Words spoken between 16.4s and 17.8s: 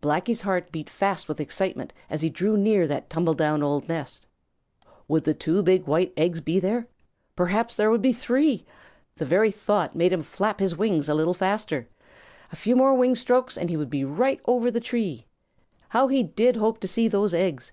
hope to see those eggs!